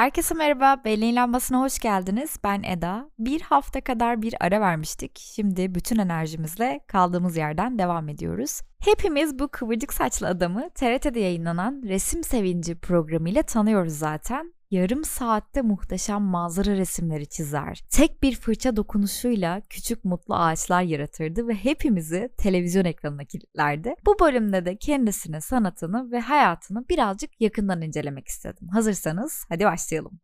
[0.00, 2.36] Herkese merhaba, Belleğin Lambası'na hoş geldiniz.
[2.44, 3.10] Ben Eda.
[3.18, 5.18] Bir hafta kadar bir ara vermiştik.
[5.18, 8.60] Şimdi bütün enerjimizle kaldığımız yerden devam ediyoruz.
[8.84, 16.22] Hepimiz bu kıvırcık saçlı adamı TRT'de yayınlanan Resim Sevinci programıyla tanıyoruz zaten yarım saatte muhteşem
[16.22, 17.82] manzara resimleri çizer.
[17.90, 23.94] Tek bir fırça dokunuşuyla küçük mutlu ağaçlar yaratırdı ve hepimizi televizyon ekranına kilitlerdi.
[24.06, 28.68] Bu bölümde de kendisini, sanatını ve hayatını birazcık yakından incelemek istedim.
[28.68, 30.20] Hazırsanız hadi başlayalım.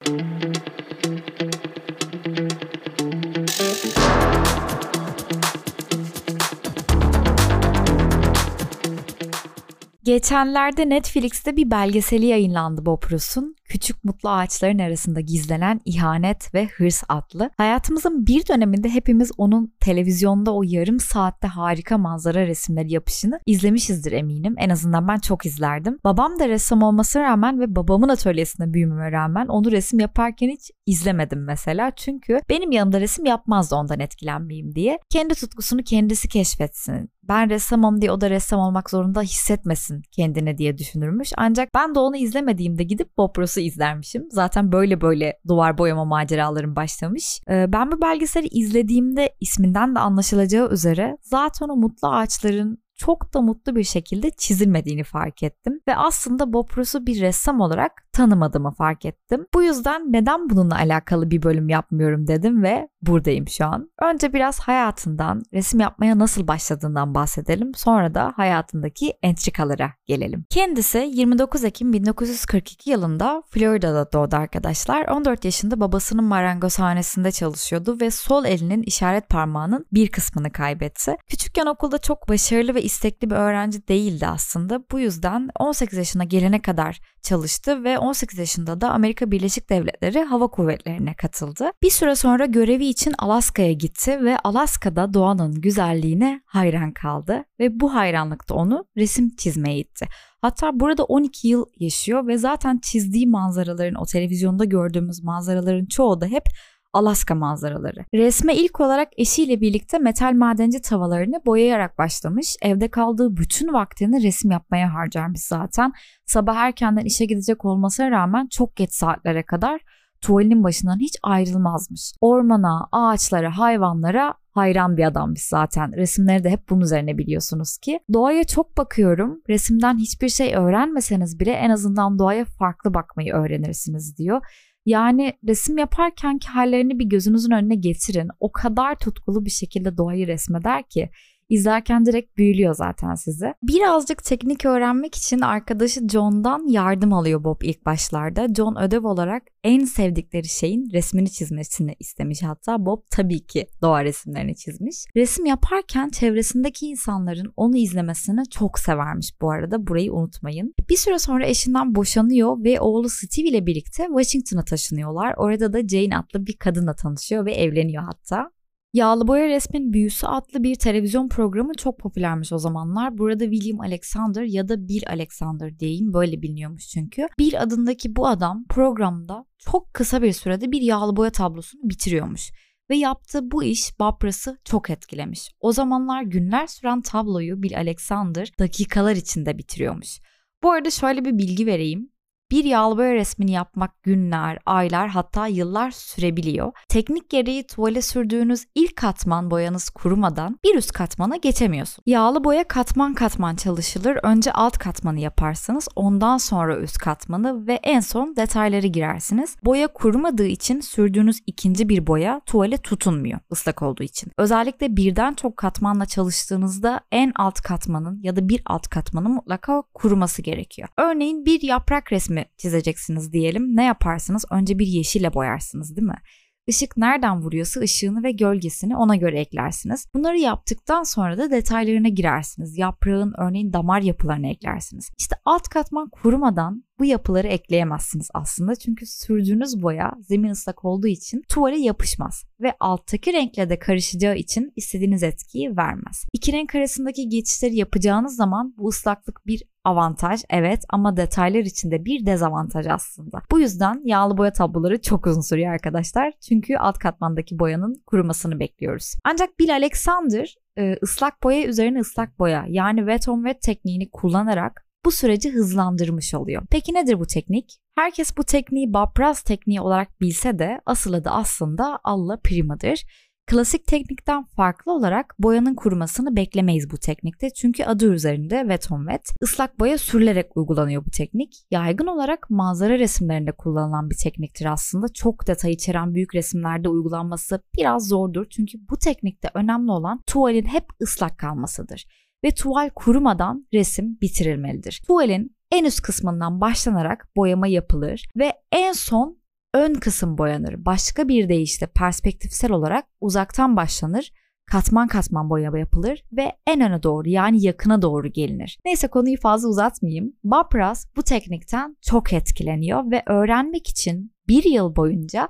[10.03, 13.56] Geçenlerde Netflix'te bir belgeseli yayınlandı Bob Ross'un.
[13.69, 17.51] Küçük Mutlu Ağaçların Arasında Gizlenen İhanet ve Hırs adlı.
[17.57, 24.55] Hayatımızın bir döneminde hepimiz onun televizyonda o yarım saatte harika manzara resimleri yapışını izlemişizdir eminim.
[24.59, 25.99] En azından ben çok izlerdim.
[26.05, 31.45] Babam da ressam olmasına rağmen ve babamın atölyesinde büyümeme rağmen onu resim yaparken hiç izlemedim
[31.45, 31.91] mesela.
[31.97, 34.99] Çünkü benim yanımda resim yapmazdı ondan etkilenmeyeyim diye.
[35.11, 37.11] Kendi tutkusunu kendisi keşfetsin.
[37.29, 41.33] Ben ressamım diye o da ressam olmak zorunda hissetmesin kendine diye düşünürmüş.
[41.37, 44.27] Ancak ben de onu izlemediğimde gidip Bob Ross'u izlermişim.
[44.31, 47.41] Zaten böyle böyle duvar boyama maceralarım başlamış.
[47.51, 53.41] Ee, ben bu belgeseli izlediğimde isminden de anlaşılacağı üzere zaten o mutlu ağaçların çok da
[53.41, 59.05] mutlu bir şekilde çizilmediğini fark ettim ve aslında Bob Ross'u bir ressam olarak tanımadığımı fark
[59.05, 59.47] ettim.
[59.55, 63.91] Bu yüzden neden bununla alakalı bir bölüm yapmıyorum dedim ve buradayım şu an.
[64.03, 67.75] Önce biraz hayatından, resim yapmaya nasıl başladığından bahsedelim.
[67.75, 70.45] Sonra da hayatındaki entrikalara gelelim.
[70.51, 75.09] Kendisi 29 Ekim 1942 yılında Florida'da doğdu arkadaşlar.
[75.09, 81.17] 14 yaşında babasının marangozhanesinde çalışıyordu ve sol elinin işaret parmağının bir kısmını kaybetti.
[81.27, 84.81] Küçükken okulda çok başarılı ve istekli bir öğrenci değildi aslında.
[84.93, 90.47] Bu yüzden 18 yaşına gelene kadar çalıştı ve 18 yaşında da Amerika Birleşik Devletleri Hava
[90.47, 91.71] Kuvvetleri'ne katıldı.
[91.83, 97.95] Bir süre sonra görevi için Alaska'ya gitti ve Alaska'da doğanın güzelliğine hayran kaldı ve bu
[97.95, 100.07] hayranlık da onu resim çizmeye itti.
[100.41, 106.27] Hatta burada 12 yıl yaşıyor ve zaten çizdiği manzaraların o televizyonda gördüğümüz manzaraların çoğu da
[106.27, 106.45] hep
[106.93, 108.05] Alaska manzaraları.
[108.15, 112.57] Resme ilk olarak eşiyle birlikte metal madenci tavalarını boyayarak başlamış.
[112.63, 115.93] Evde kaldığı bütün vaktini resim yapmaya harcarmış zaten.
[116.27, 119.81] Sabah erkenden işe gidecek olmasına rağmen çok geç saatlere kadar
[120.21, 122.13] tuvalin başından hiç ayrılmazmış.
[122.21, 125.97] Ormana, ağaçlara, hayvanlara hayran bir adammış zaten.
[125.97, 128.01] Resimleri de hep bunun üzerine biliyorsunuz ki.
[128.13, 129.41] Doğaya çok bakıyorum.
[129.49, 134.41] Resimden hiçbir şey öğrenmeseniz bile en azından doğaya farklı bakmayı öğrenirsiniz diyor.
[134.87, 138.29] Yani resim yaparkenki hallerini bir gözünüzün önüne getirin.
[138.41, 141.11] O kadar tutkulu bir şekilde doğayı resmeder ki
[141.49, 143.55] izlerken direkt büyülüyor zaten sizi.
[143.63, 148.55] Birazcık teknik öğrenmek için arkadaşı John'dan yardım alıyor Bob ilk başlarda.
[148.55, 152.87] John ödev olarak en sevdikleri şeyin resmini çizmesini istemiş hatta.
[152.87, 154.97] Bob tabii ki doğa resimlerini çizmiş.
[155.17, 159.87] Resim yaparken çevresindeki insanların onu izlemesini çok severmiş bu arada.
[159.87, 160.75] Burayı unutmayın.
[160.91, 165.35] Bir süre sonra eşinden boşanıyor ve oğlu Steve ile birlikte Washington'a taşınıyorlar.
[165.37, 168.51] Orada da Jane adlı bir kadınla tanışıyor ve evleniyor hatta.
[168.93, 173.19] Yağlı Boya Resmin Büyüsü adlı bir televizyon programı çok popülermiş o zamanlar.
[173.19, 177.27] Burada William Alexander ya da Bill Alexander diyeyim böyle biliniyormuş çünkü.
[177.39, 182.51] Bill adındaki bu adam programda çok kısa bir sürede bir yağlı boya tablosunu bitiriyormuş.
[182.91, 185.51] Ve yaptığı bu iş Bapras'ı çok etkilemiş.
[185.61, 190.21] O zamanlar günler süren tabloyu Bill Alexander dakikalar içinde bitiriyormuş.
[190.63, 192.11] Bu arada şöyle bir bilgi vereyim.
[192.51, 196.73] Bir yağlı boya resmini yapmak günler, aylar hatta yıllar sürebiliyor.
[196.89, 202.03] Teknik gereği tuvale sürdüğünüz ilk katman boyanız kurumadan bir üst katmana geçemiyorsun.
[202.07, 204.19] Yağlı boya katman katman çalışılır.
[204.23, 209.57] Önce alt katmanı yaparsınız, ondan sonra üst katmanı ve en son detayları girersiniz.
[209.65, 214.33] Boya kurumadığı için sürdüğünüz ikinci bir boya tuvale tutunmuyor ıslak olduğu için.
[214.39, 220.43] Özellikle birden çok katmanla çalıştığınızda en alt katmanın ya da bir alt katmanın mutlaka kuruması
[220.43, 220.89] gerekiyor.
[220.97, 223.77] Örneğin bir yaprak resmi resmi çizeceksiniz diyelim.
[223.77, 224.45] Ne yaparsınız?
[224.51, 226.19] Önce bir yeşille boyarsınız değil mi?
[226.67, 230.07] Işık nereden vuruyorsa ışığını ve gölgesini ona göre eklersiniz.
[230.15, 232.79] Bunları yaptıktan sonra da detaylarına girersiniz.
[232.79, 235.11] Yaprağın örneğin damar yapılarını eklersiniz.
[235.19, 238.75] İşte alt katman kurumadan bu yapıları ekleyemezsiniz aslında.
[238.75, 244.73] Çünkü sürdüğünüz boya zemin ıslak olduğu için tuvale yapışmaz ve alttaki renkle de karışacağı için
[244.77, 246.25] istediğiniz etkiyi vermez.
[246.33, 252.27] İki renk arasındaki geçişleri yapacağınız zaman bu ıslaklık bir avantaj evet ama detaylar içinde bir
[252.27, 253.43] dezavantaj aslında.
[253.51, 256.33] Bu yüzden yağlı boya tabloları çok uzun sürüyor arkadaşlar.
[256.49, 259.15] Çünkü alt katmandaki boyanın kurumasını bekliyoruz.
[259.25, 264.86] Ancak Bill Alexander e, ıslak boya üzerine ıslak boya yani wet on wet tekniğini kullanarak
[265.07, 266.63] bu süreci hızlandırmış oluyor.
[266.71, 267.79] Peki nedir bu teknik?
[267.95, 273.05] Herkes bu tekniği Ross tekniği olarak bilse de asıl adı aslında Alla Prima'dır.
[273.47, 279.33] Klasik teknikten farklı olarak boyanın kurumasını beklemeyiz bu teknikte çünkü adı üzerinde wet on wet.
[279.43, 281.55] Islak boya sürülerek uygulanıyor bu teknik.
[281.71, 285.07] Yaygın olarak manzara resimlerinde kullanılan bir tekniktir aslında.
[285.09, 290.85] Çok detay içeren büyük resimlerde uygulanması biraz zordur çünkü bu teknikte önemli olan tuvalin hep
[291.03, 295.03] ıslak kalmasıdır ve tuval kurumadan resim bitirilmelidir.
[295.07, 299.39] Tuvalin en üst kısmından başlanarak boyama yapılır ve en son
[299.75, 300.85] ön kısım boyanır.
[300.85, 304.33] Başka bir deyişle perspektifsel olarak uzaktan başlanır,
[304.67, 308.79] katman katman boyama yapılır ve en öne doğru yani yakına doğru gelinir.
[308.85, 310.33] Neyse konuyu fazla uzatmayayım.
[310.75, 315.49] Ross bu teknikten çok etkileniyor ve öğrenmek için bir yıl boyunca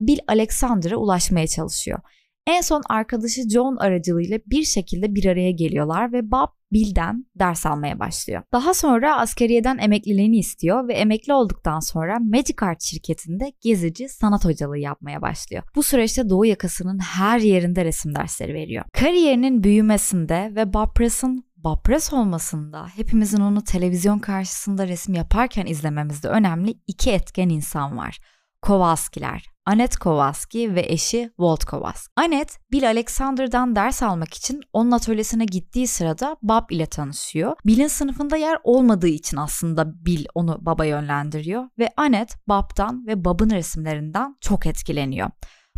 [0.00, 1.98] Bill Alexander'a ulaşmaya çalışıyor.
[2.48, 7.98] En son arkadaşı John aracılığıyla bir şekilde bir araya geliyorlar ve Bob Bill'den ders almaya
[7.98, 8.42] başlıyor.
[8.52, 14.78] Daha sonra askeriyeden emekliliğini istiyor ve emekli olduktan sonra Magic Art şirketinde gezici sanat hocalığı
[14.78, 15.62] yapmaya başlıyor.
[15.76, 18.84] Bu süreçte Doğu yakasının her yerinde resim dersleri veriyor.
[18.92, 26.28] Kariyerinin büyümesinde ve Bob Press'ın Bob Press olmasında hepimizin onu televizyon karşısında resim yaparken izlememizde
[26.28, 28.18] önemli iki etken insan var.
[28.62, 32.12] Kowalski'ler, Annette Kowalski ve eşi Walt Kowalski.
[32.16, 37.56] Annette, Bill Alexander'dan ders almak için onun atölyesine gittiği sırada Bob ile tanışıyor.
[37.66, 43.50] Bill'in sınıfında yer olmadığı için aslında Bill onu baba yönlendiriyor ve Annette Bob'dan ve Bob'un
[43.50, 45.30] resimlerinden çok etkileniyor.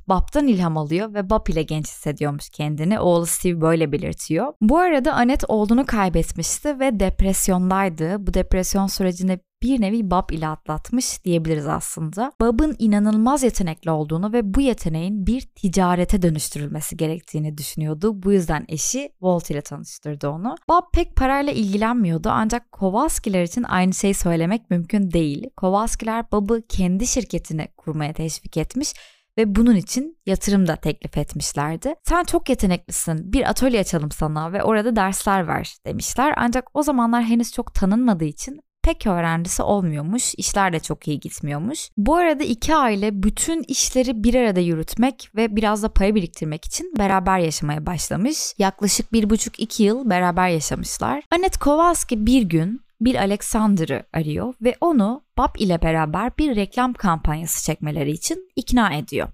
[0.08, 3.00] Bob'dan ilham alıyor ve Bob ile genç hissediyormuş kendini.
[3.00, 4.52] Oğlu Steve böyle belirtiyor.
[4.60, 8.26] Bu arada Annette oğlunu kaybetmişti ve depresyondaydı.
[8.26, 12.32] Bu depresyon sürecini bir nevi Bob ile atlatmış diyebiliriz aslında.
[12.40, 18.22] Bob'ın inanılmaz yetenekli olduğunu ve bu yeteneğin bir ticarete dönüştürülmesi gerektiğini düşünüyordu.
[18.22, 20.54] Bu yüzden eşi Walt ile tanıştırdı onu.
[20.68, 25.50] Bob pek parayla ilgilenmiyordu ancak Kowalski'ler için aynı şeyi söylemek mümkün değil.
[25.56, 28.94] Kowalski'ler Bob'ı kendi şirketini kurmaya teşvik etmiş
[29.38, 31.94] ve bunun için yatırım da teklif etmişlerdi.
[32.04, 36.34] Sen çok yeteneklisin bir atölye açalım sana ve orada dersler ver demişler.
[36.36, 41.88] Ancak o zamanlar henüz çok tanınmadığı için pek öğrencisi olmuyormuş, işler de çok iyi gitmiyormuş.
[41.96, 46.94] Bu arada iki aile bütün işleri bir arada yürütmek ve biraz da para biriktirmek için
[46.98, 48.54] beraber yaşamaya başlamış.
[48.58, 51.22] Yaklaşık bir buçuk iki yıl beraber yaşamışlar.
[51.30, 57.64] Annette Kowalski bir gün Bill Alexander'ı arıyor ve onu Bob ile beraber bir reklam kampanyası
[57.64, 59.28] çekmeleri için ikna ediyor.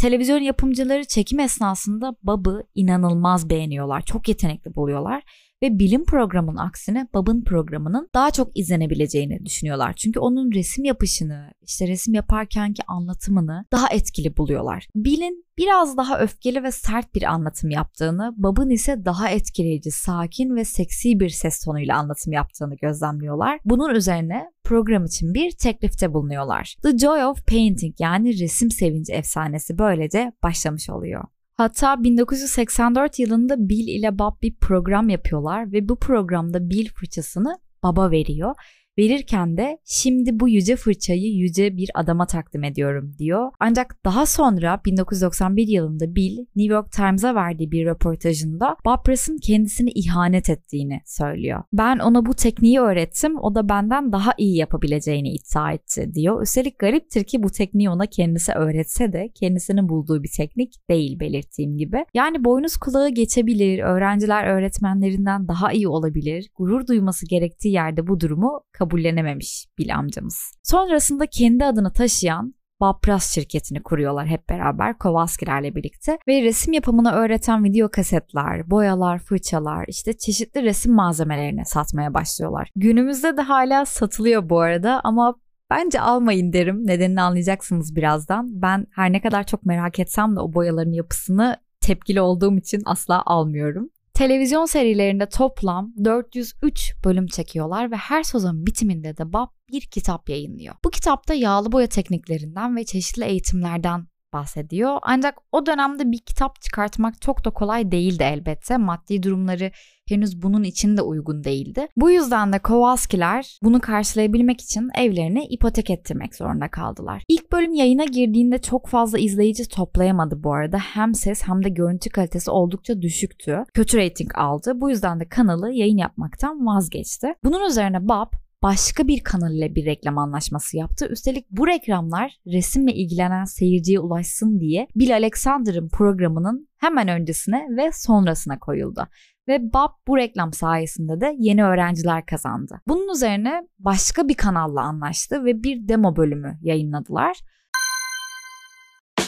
[0.00, 4.02] Televizyon yapımcıları çekim esnasında Bob'ı inanılmaz beğeniyorlar.
[4.02, 5.22] Çok yetenekli buluyorlar
[5.62, 9.92] ve bilim programının aksine Bob'ın programının daha çok izlenebileceğini düşünüyorlar.
[9.92, 14.86] Çünkü onun resim yapışını, işte resim yaparkenki anlatımını daha etkili buluyorlar.
[14.94, 20.64] Bill'in biraz daha öfkeli ve sert bir anlatım yaptığını, Bob'ın ise daha etkileyici, sakin ve
[20.64, 23.60] seksi bir ses tonuyla anlatım yaptığını gözlemliyorlar.
[23.64, 26.76] Bunun üzerine program için bir teklifte bulunuyorlar.
[26.82, 31.24] The Joy of Painting yani resim sevinci efsanesi böylece başlamış oluyor.
[31.56, 38.10] Hatta 1984 yılında Bill ile Bob bir program yapıyorlar ve bu programda Bill fırçasını Bob'a
[38.10, 38.54] veriyor
[38.98, 43.50] Verirken de şimdi bu yüce fırçayı yüce bir adama takdim ediyorum diyor.
[43.60, 49.90] Ancak daha sonra 1991 yılında Bill New York Times'a verdiği bir röportajında Bob Ross'ın kendisini
[49.90, 51.62] ihanet ettiğini söylüyor.
[51.72, 56.42] Ben ona bu tekniği öğrettim o da benden daha iyi yapabileceğini iddia etti diyor.
[56.42, 61.76] Üstelik gariptir ki bu tekniği ona kendisi öğretse de kendisinin bulduğu bir teknik değil belirttiğim
[61.76, 62.04] gibi.
[62.14, 68.60] Yani boynuz kulağı geçebilir, öğrenciler öğretmenlerinden daha iyi olabilir, gurur duyması gerektiği yerde bu durumu
[68.82, 70.52] kabullenememiş Bill amcamız.
[70.62, 77.64] Sonrasında kendi adını taşıyan Bapras şirketini kuruyorlar hep beraber Kowalski'lerle birlikte ve resim yapımını öğreten
[77.64, 82.68] video kasetler, boyalar, fırçalar, işte çeşitli resim malzemelerini satmaya başlıyorlar.
[82.76, 85.34] Günümüzde de hala satılıyor bu arada ama
[85.70, 86.86] Bence almayın derim.
[86.86, 88.62] Nedenini anlayacaksınız birazdan.
[88.62, 93.22] Ben her ne kadar çok merak etsem de o boyaların yapısını tepkili olduğum için asla
[93.26, 93.90] almıyorum.
[94.14, 100.74] Televizyon serilerinde toplam 403 bölüm çekiyorlar ve her sezon bitiminde de Bob bir kitap yayınlıyor.
[100.84, 104.98] Bu kitapta yağlı boya tekniklerinden ve çeşitli eğitimlerden bahsediyor.
[105.02, 108.76] Ancak o dönemde bir kitap çıkartmak çok da kolay değildi elbette.
[108.76, 109.70] Maddi durumları
[110.08, 111.88] henüz bunun için de uygun değildi.
[111.96, 117.22] Bu yüzden de Kowalski'ler bunu karşılayabilmek için evlerini ipotek ettirmek zorunda kaldılar.
[117.28, 120.78] İlk bölüm yayına girdiğinde çok fazla izleyici toplayamadı bu arada.
[120.78, 123.64] Hem ses hem de görüntü kalitesi oldukça düşüktü.
[123.74, 124.72] Kötü reyting aldı.
[124.80, 127.34] Bu yüzden de kanalı yayın yapmaktan vazgeçti.
[127.44, 131.08] Bunun üzerine Bob başka bir kanal ile bir reklam anlaşması yaptı.
[131.10, 138.58] Üstelik bu reklamlar resimle ilgilenen seyirciye ulaşsın diye Bill Alexander'ın programının hemen öncesine ve sonrasına
[138.58, 139.08] koyuldu.
[139.48, 142.80] Ve Bob bu reklam sayesinde de yeni öğrenciler kazandı.
[142.88, 147.36] Bunun üzerine başka bir kanalla anlaştı ve bir demo bölümü yayınladılar.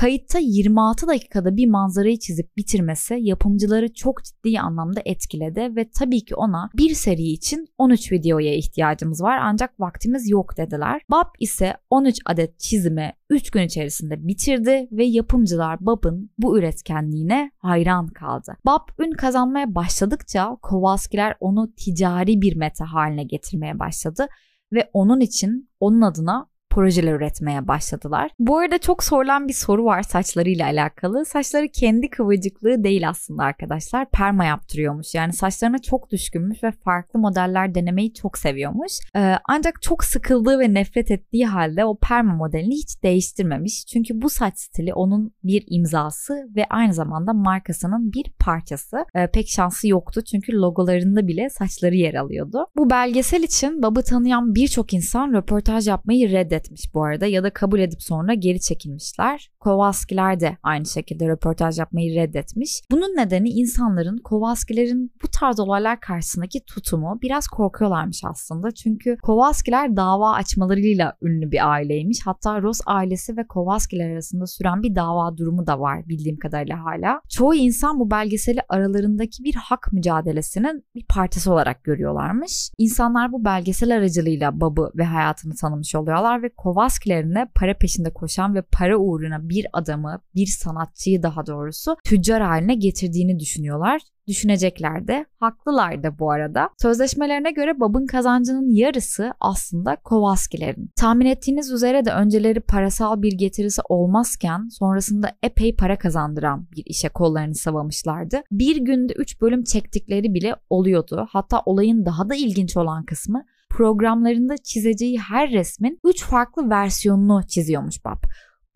[0.00, 6.34] Kayıtta 26 dakikada bir manzarayı çizip bitirmesi yapımcıları çok ciddi anlamda etkiledi ve tabii ki
[6.34, 11.02] ona bir seri için 13 videoya ihtiyacımız var ancak vaktimiz yok dediler.
[11.10, 18.06] Bob ise 13 adet çizimi 3 gün içerisinde bitirdi ve yapımcılar Bob'ın bu üretkenliğine hayran
[18.06, 18.56] kaldı.
[18.66, 24.26] Bob ün kazanmaya başladıkça Kowalskiler onu ticari bir meta haline getirmeye başladı
[24.72, 28.30] ve onun için onun adına projeler üretmeye başladılar.
[28.38, 31.24] Bu arada çok sorulan bir soru var saçlarıyla alakalı.
[31.24, 34.10] Saçları kendi kıvırcıklığı değil aslında arkadaşlar.
[34.10, 35.14] Perma yaptırıyormuş.
[35.14, 38.92] Yani saçlarına çok düşkünmüş ve farklı modeller denemeyi çok seviyormuş.
[39.16, 43.86] Ee, ancak çok sıkıldığı ve nefret ettiği halde o perma modelini hiç değiştirmemiş.
[43.86, 48.96] Çünkü bu saç stili onun bir imzası ve aynı zamanda markasının bir parçası.
[49.14, 52.66] Ee, pek şansı yoktu çünkü logolarında bile saçları yer alıyordu.
[52.76, 57.50] Bu belgesel için Bob'ı tanıyan birçok insan röportaj yapmayı reddetti etmiş bu arada ya da
[57.50, 59.50] kabul edip sonra geri çekilmişler.
[59.60, 62.82] Kowalskiler de aynı şekilde röportaj yapmayı reddetmiş.
[62.90, 68.70] Bunun nedeni insanların Kowalskilerin bu tarz olaylar karşısındaki tutumu biraz korkuyorlarmış aslında.
[68.70, 72.18] Çünkü Kowalskiler dava açmalarıyla ünlü bir aileymiş.
[72.24, 77.20] Hatta Ross ailesi ve Kowalskiler arasında süren bir dava durumu da var bildiğim kadarıyla hala.
[77.28, 82.70] Çoğu insan bu belgeseli aralarındaki bir hak mücadelesinin bir parçası olarak görüyorlarmış.
[82.78, 88.62] İnsanlar bu belgesel aracılığıyla Bob'u ve hayatını tanımış oluyorlar ve Kowalski'lerine para peşinde koşan ve
[88.62, 96.02] para uğruna bir adamı, bir sanatçıyı daha doğrusu tüccar haline getirdiğini düşünüyorlar düşünecekler de haklılar
[96.02, 96.70] da bu arada.
[96.82, 100.90] Sözleşmelerine göre Bob'un kazancının yarısı aslında Kowalski'lerin.
[100.96, 107.08] Tahmin ettiğiniz üzere de önceleri parasal bir getirisi olmazken sonrasında epey para kazandıran bir işe
[107.08, 108.42] kollarını sıvamışlardı.
[108.52, 111.26] Bir günde 3 bölüm çektikleri bile oluyordu.
[111.30, 118.04] Hatta olayın daha da ilginç olan kısmı programlarında çizeceği her resmin 3 farklı versiyonunu çiziyormuş
[118.04, 118.22] Bob.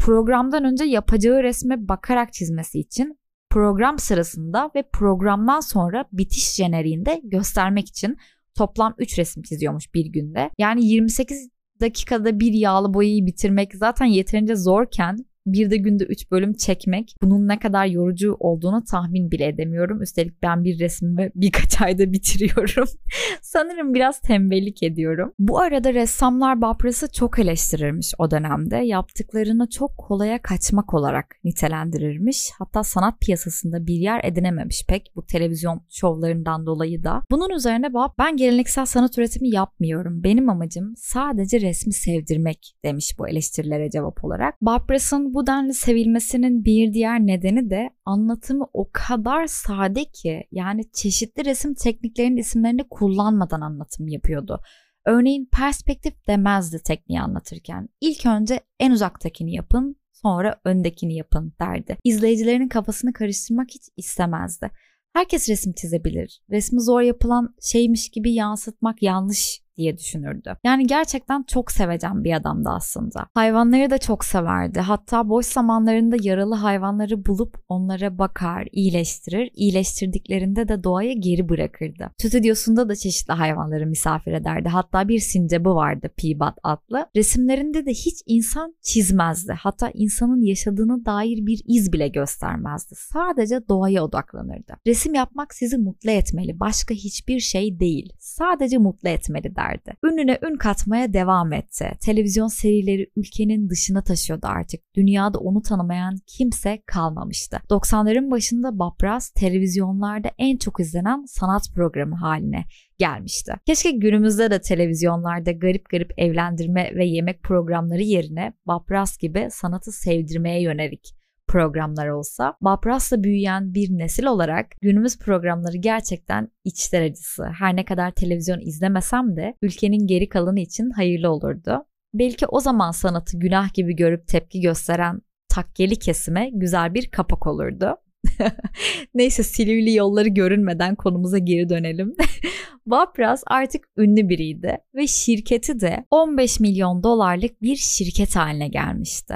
[0.04, 3.18] Programdan önce yapacağı resme bakarak çizmesi için
[3.50, 8.16] program sırasında ve programdan sonra bitiş jeneriğinde göstermek için
[8.54, 10.50] toplam 3 resim çiziyormuş bir günde.
[10.58, 11.48] Yani 28
[11.80, 17.48] dakikada bir yağlı boyayı bitirmek zaten yeterince zorken bir de günde 3 bölüm çekmek bunun
[17.48, 20.02] ne kadar yorucu olduğunu tahmin bile edemiyorum.
[20.02, 22.88] Üstelik ben bir resmimi birkaç ayda bitiriyorum.
[23.42, 25.32] Sanırım biraz tembellik ediyorum.
[25.38, 28.76] Bu arada ressamlar Bapras'ı çok eleştirirmiş o dönemde.
[28.76, 32.50] Yaptıklarını çok kolaya kaçmak olarak nitelendirirmiş.
[32.58, 37.22] Hatta sanat piyasasında bir yer edinememiş pek bu televizyon şovlarından dolayı da.
[37.30, 40.24] Bunun üzerine Bob ben geleneksel sanat üretimi yapmıyorum.
[40.24, 44.54] Benim amacım sadece resmi sevdirmek demiş bu eleştirilere cevap olarak.
[44.62, 51.44] Bapras'ın bu denli sevilmesinin bir diğer nedeni de anlatımı o kadar sade ki yani çeşitli
[51.44, 54.60] resim tekniklerinin isimlerini kullanmadan anlatım yapıyordu.
[55.06, 57.88] Örneğin perspektif demezdi tekniği anlatırken.
[58.00, 61.96] İlk önce en uzaktakini yapın, sonra öndekini yapın derdi.
[62.04, 64.70] İzleyicilerin kafasını karıştırmak hiç istemezdi.
[65.12, 66.42] Herkes resim çizebilir.
[66.50, 70.56] Resmi zor yapılan şeymiş gibi yansıtmak yanlış diye düşünürdü.
[70.64, 73.26] Yani gerçekten çok sevecen bir adamdı aslında.
[73.34, 74.80] Hayvanları da çok severdi.
[74.80, 79.50] Hatta boş zamanlarında yaralı hayvanları bulup onlara bakar, iyileştirir.
[79.54, 82.10] İyileştirdiklerinde de doğaya geri bırakırdı.
[82.18, 84.68] Stüdyosunda da çeşitli hayvanları misafir ederdi.
[84.68, 87.06] Hatta bir sincabı vardı Peabody adlı.
[87.16, 89.52] Resimlerinde de hiç insan çizmezdi.
[89.52, 92.94] Hatta insanın yaşadığını dair bir iz bile göstermezdi.
[92.96, 94.72] Sadece doğaya odaklanırdı.
[94.86, 96.60] Resim yapmak sizi mutlu etmeli.
[96.60, 98.12] Başka hiçbir şey değil.
[98.18, 99.96] Sadece mutlu etmeli der gösterdi.
[100.04, 101.90] Ününe ün katmaya devam etti.
[102.00, 104.80] Televizyon serileri ülkenin dışına taşıyordu artık.
[104.96, 107.60] Dünyada onu tanımayan kimse kalmamıştı.
[107.70, 112.64] 90'ların başında Babras televizyonlarda en çok izlenen sanat programı haline
[112.98, 113.52] gelmişti.
[113.66, 120.62] Keşke günümüzde de televizyonlarda garip garip evlendirme ve yemek programları yerine Babras gibi sanatı sevdirmeye
[120.62, 127.44] yönelik programlar olsa Bapras'la büyüyen bir nesil olarak günümüz programları gerçekten içler acısı.
[127.58, 131.86] Her ne kadar televizyon izlemesem de ülkenin geri kalanı için hayırlı olurdu.
[132.14, 137.96] Belki o zaman sanatı günah gibi görüp tepki gösteren takkeli kesime güzel bir kapak olurdu.
[139.14, 142.14] Neyse Silivri yolları görünmeden konumuza geri dönelim.
[142.86, 149.34] Vapras artık ünlü biriydi ve şirketi de 15 milyon dolarlık bir şirket haline gelmişti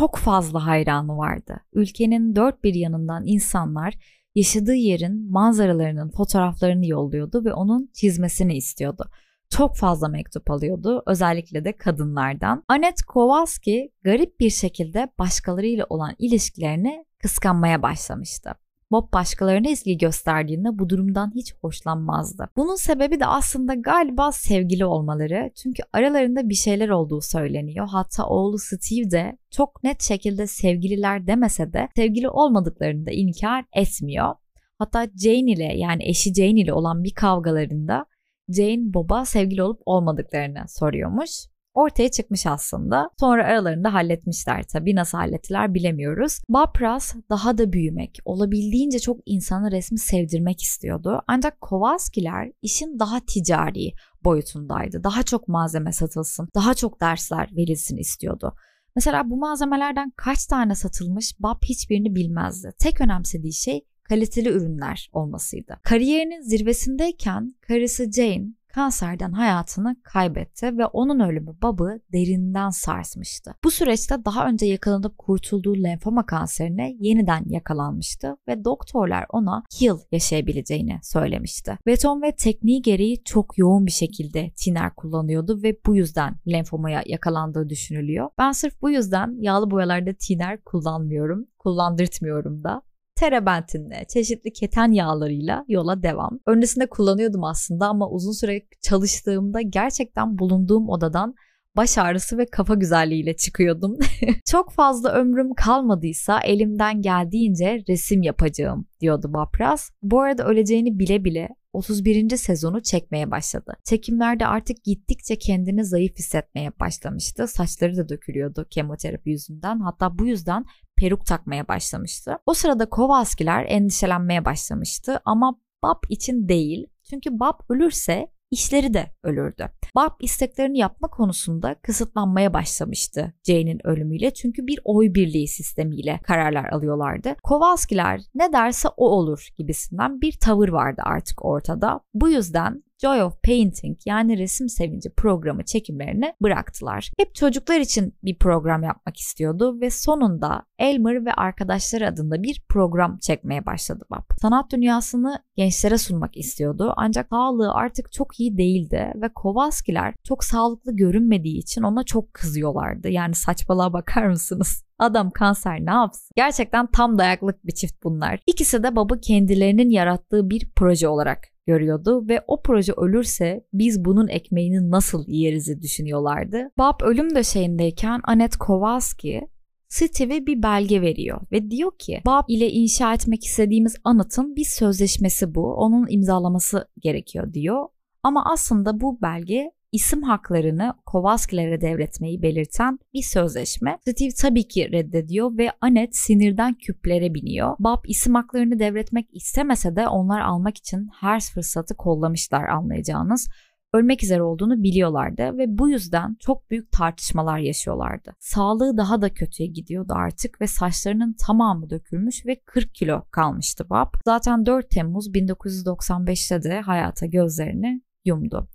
[0.00, 1.60] çok fazla hayranı vardı.
[1.72, 3.94] Ülkenin dört bir yanından insanlar
[4.34, 9.10] yaşadığı yerin manzaralarının fotoğraflarını yolluyordu ve onun çizmesini istiyordu.
[9.50, 12.64] Çok fazla mektup alıyordu özellikle de kadınlardan.
[12.68, 18.54] Anet Kowalski garip bir şekilde başkalarıyla olan ilişkilerini kıskanmaya başlamıştı.
[18.90, 22.48] Bob başkalarına ilgi gösterdiğinde bu durumdan hiç hoşlanmazdı.
[22.56, 25.50] Bunun sebebi de aslında galiba sevgili olmaları.
[25.54, 27.88] Çünkü aralarında bir şeyler olduğu söyleniyor.
[27.88, 34.34] Hatta oğlu Steve de çok net şekilde sevgililer demese de sevgili olmadıklarını da inkar etmiyor.
[34.78, 38.06] Hatta Jane ile yani eşi Jane ile olan bir kavgalarında
[38.48, 43.10] Jane Bob'a sevgili olup olmadıklarını soruyormuş ortaya çıkmış aslında.
[43.20, 44.94] Sonra aralarında halletmişler tabii.
[44.94, 46.38] Nasıl hallettiler bilemiyoruz.
[46.80, 51.22] Ross daha da büyümek, olabildiğince çok insanı resmi sevdirmek istiyordu.
[51.26, 53.92] Ancak Kowalski'ler işin daha ticari
[54.24, 55.04] boyutundaydı.
[55.04, 58.54] Daha çok malzeme satılsın, daha çok dersler verilsin istiyordu.
[58.96, 62.72] Mesela bu malzemelerden kaç tane satılmış Bob hiçbirini bilmezdi.
[62.78, 65.80] Tek önemsediği şey kaliteli ürünler olmasıydı.
[65.82, 73.54] Kariyerinin zirvesindeyken karısı Jane kanserden hayatını kaybetti ve onun ölümü Bob'ı derinden sarsmıştı.
[73.64, 80.98] Bu süreçte daha önce yakalanıp kurtulduğu lenfoma kanserine yeniden yakalanmıştı ve doktorlar ona yıl yaşayabileceğini
[81.02, 81.78] söylemişti.
[81.86, 87.68] Beton ve tekniği gereği çok yoğun bir şekilde tiner kullanıyordu ve bu yüzden lenfomaya yakalandığı
[87.68, 88.30] düşünülüyor.
[88.38, 92.82] Ben sırf bu yüzden yağlı boyalarda tiner kullanmıyorum, kullandırtmıyorum da
[93.20, 96.40] terebentinle, çeşitli keten yağlarıyla yola devam.
[96.46, 101.34] Öncesinde kullanıyordum aslında ama uzun süre çalıştığımda gerçekten bulunduğum odadan
[101.76, 103.98] baş ağrısı ve kafa güzelliğiyle çıkıyordum.
[104.46, 109.90] Çok fazla ömrüm kalmadıysa elimden geldiğince resim yapacağım diyordu Bapras.
[110.02, 112.36] Bu arada öleceğini bile bile 31.
[112.36, 113.76] sezonu çekmeye başladı.
[113.84, 117.46] Çekimlerde artık gittikçe kendini zayıf hissetmeye başlamıştı.
[117.46, 119.80] Saçları da dökülüyordu kemoterapi yüzünden.
[119.80, 120.64] Hatta bu yüzden
[121.00, 122.38] peruk takmaya başlamıştı.
[122.46, 126.86] O sırada Kowalski'ler endişelenmeye başlamıştı ama Bob için değil.
[127.10, 129.70] Çünkü Bob ölürse işleri de ölürdü.
[129.96, 137.34] Bob isteklerini yapma konusunda kısıtlanmaya başlamıştı Jane'in ölümüyle çünkü bir oy birliği sistemiyle kararlar alıyorlardı.
[137.42, 142.00] Kowalskiler ne derse o olur gibisinden bir tavır vardı artık ortada.
[142.14, 147.10] Bu yüzden Joy of Painting yani resim sevinci programı çekimlerini bıraktılar.
[147.18, 153.18] Hep çocuklar için bir program yapmak istiyordu ve sonunda Elmer ve arkadaşları adında bir program
[153.18, 154.36] çekmeye başladı Bob.
[154.42, 160.96] Sanat dünyasını gençlere sunmak istiyordu ancak sağlığı artık çok iyi değildi ve Kowalskiler çok sağlıklı
[160.96, 163.08] görünmediği için ona çok kızıyorlardı.
[163.08, 164.84] Yani saçmalığa bakar mısınız?
[164.98, 166.32] Adam kanser ne yapsın?
[166.36, 168.40] Gerçekten tam dayaklık bir çift bunlar.
[168.46, 171.38] İkisi de Bob'u kendilerinin yarattığı bir proje olarak
[171.70, 176.70] görüyordu ve o proje ölürse biz bunun ekmeğini nasıl yerizi düşünüyorlardı.
[176.78, 179.40] Bob ölüm döşeğindeyken Annette Kowalski
[179.88, 185.54] Steve'e bir belge veriyor ve diyor ki Bob ile inşa etmek istediğimiz anıtın bir sözleşmesi
[185.54, 185.74] bu.
[185.74, 187.86] Onun imzalaması gerekiyor diyor.
[188.22, 193.98] Ama aslında bu belge isim haklarını Kowalski'lere devretmeyi belirten bir sözleşme.
[194.00, 197.76] Steve tabii ki reddediyor ve Annette sinirden küplere biniyor.
[197.78, 203.48] Bob isim haklarını devretmek istemese de onlar almak için her fırsatı kollamışlar anlayacağınız
[203.94, 208.32] ölmek üzere olduğunu biliyorlardı ve bu yüzden çok büyük tartışmalar yaşıyorlardı.
[208.38, 214.14] Sağlığı daha da kötüye gidiyordu artık ve saçlarının tamamı dökülmüş ve 40 kilo kalmıştı Bob.
[214.24, 218.68] Zaten 4 Temmuz 1995'te de hayata gözlerini yumdu.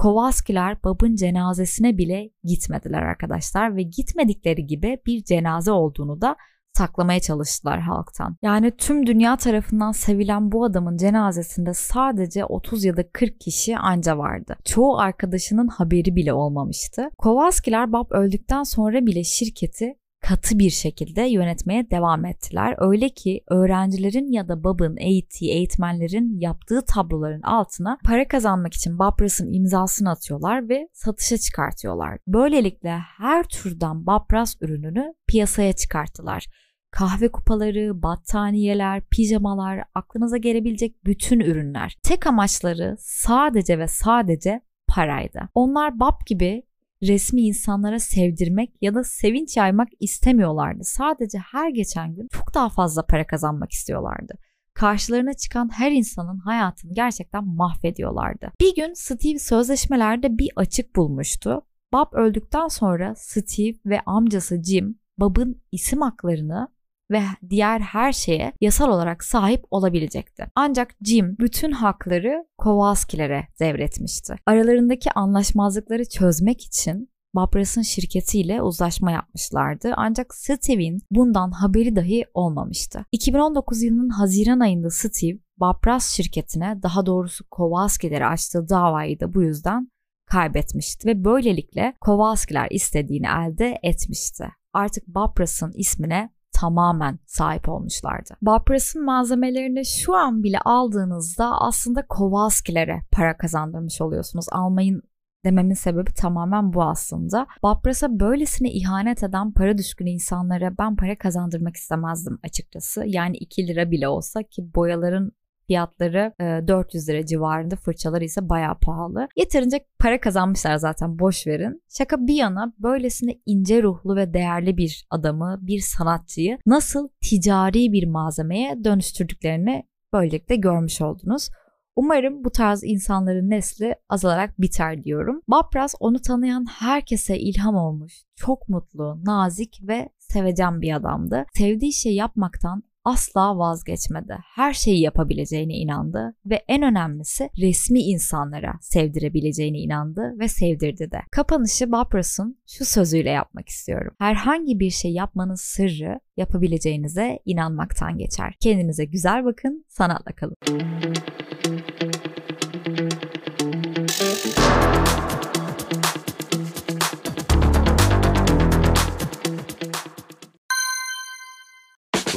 [0.00, 6.36] Kowalskiler babın cenazesine bile gitmediler arkadaşlar ve gitmedikleri gibi bir cenaze olduğunu da
[6.78, 8.36] saklamaya çalıştılar halktan.
[8.42, 14.18] Yani tüm dünya tarafından sevilen bu adamın cenazesinde sadece 30 ya da 40 kişi anca
[14.18, 14.56] vardı.
[14.64, 17.10] Çoğu arkadaşının haberi bile olmamıştı.
[17.18, 22.74] Kowalskiler Bob öldükten sonra bile şirketi katı bir şekilde yönetmeye devam ettiler.
[22.78, 29.52] Öyle ki öğrencilerin ya da Bob'ın eğittiği eğitmenlerin yaptığı tabloların altına para kazanmak için Bapras'ın
[29.52, 32.18] imzasını atıyorlar ve satışa çıkartıyorlar.
[32.26, 36.46] Böylelikle her türden Bapras ürününü piyasaya çıkarttılar
[36.90, 41.96] kahve kupaları, battaniyeler, pijamalar, aklınıza gelebilecek bütün ürünler.
[42.02, 45.48] Tek amaçları sadece ve sadece paraydı.
[45.54, 46.62] Onlar BAP gibi
[47.02, 50.84] resmi insanlara sevdirmek ya da sevinç yaymak istemiyorlardı.
[50.84, 54.34] Sadece her geçen gün çok daha fazla para kazanmak istiyorlardı.
[54.74, 58.52] Karşılarına çıkan her insanın hayatını gerçekten mahvediyorlardı.
[58.60, 61.62] Bir gün Steve sözleşmelerde bir açık bulmuştu.
[61.92, 66.68] Bob öldükten sonra Steve ve amcası Jim Bob'ın isim haklarını
[67.10, 70.46] ve diğer her şeye yasal olarak sahip olabilecekti.
[70.54, 74.36] Ancak Jim bütün hakları Kowalski'lere devretmişti.
[74.46, 83.06] Aralarındaki anlaşmazlıkları çözmek için Babras'ın şirketiyle uzlaşma yapmışlardı ancak Steve'in bundan haberi dahi olmamıştı.
[83.12, 89.90] 2019 yılının Haziran ayında Steve, Babras şirketine daha doğrusu Kowalski'lere açtığı davayı da bu yüzden
[90.26, 94.44] kaybetmişti ve böylelikle Kowalski'ler istediğini elde etmişti.
[94.72, 98.34] Artık Babras'ın ismine tamamen sahip olmuşlardı.
[98.42, 104.46] Bapras'ın malzemelerini şu an bile aldığınızda aslında Kowalski'lere para kazandırmış oluyorsunuz.
[104.52, 105.02] Almayın
[105.44, 107.46] dememin sebebi tamamen bu aslında.
[107.62, 113.02] Bapras'a böylesine ihanet eden para düşkünü insanlara ben para kazandırmak istemezdim açıkçası.
[113.06, 115.32] Yani 2 lira bile olsa ki boyaların
[115.70, 116.32] Fiyatları
[116.68, 119.28] 400 e, lira civarında fırçalar ise bayağı pahalı.
[119.36, 121.82] Yeterince para kazanmışlar zaten boş verin.
[121.88, 128.06] Şaka bir yana böylesine ince ruhlu ve değerli bir adamı, bir sanatçıyı nasıl ticari bir
[128.06, 131.48] malzemeye dönüştürdüklerini böylelikle görmüş oldunuz.
[131.96, 135.42] Umarım bu tarz insanların nesli azalarak biter diyorum.
[135.48, 138.22] Bapras onu tanıyan herkese ilham olmuş.
[138.36, 141.44] Çok mutlu, nazik ve sevecen bir adamdı.
[141.54, 144.38] Sevdiği şey yapmaktan asla vazgeçmedi.
[144.54, 151.20] Her şeyi yapabileceğine inandı ve en önemlisi resmi insanlara sevdirebileceğine inandı ve sevdirdi de.
[151.30, 154.14] Kapanışı Bapras'ın şu sözüyle yapmak istiyorum.
[154.18, 158.54] Herhangi bir şey yapmanın sırrı yapabileceğinize inanmaktan geçer.
[158.60, 160.56] Kendinize güzel bakın, sanatla kalın.